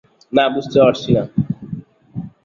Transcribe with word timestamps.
না, 0.33 0.43
বুঝতে 0.53 0.77
পারছি 0.83 1.09
না। 1.15 1.23